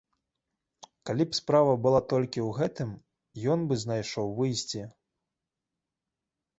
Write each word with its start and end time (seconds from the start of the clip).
Калі 1.09 1.23
б 1.33 1.39
справа 1.39 1.73
была 1.83 2.01
толькі 2.15 2.39
ў 2.47 2.57
гэтым, 2.61 2.89
ён 3.57 3.71
бы 3.71 3.81
знайшоў 3.85 4.27
выйсце. 4.43 4.81